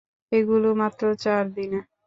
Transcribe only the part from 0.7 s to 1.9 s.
মাত্র চার দিনে।